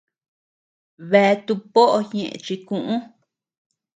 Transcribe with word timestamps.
Bea 1.09 1.33
tuʼu 1.45 1.61
poʼo 1.73 1.97
ñeʼe 2.11 2.31
chikuʼü. 2.45 2.95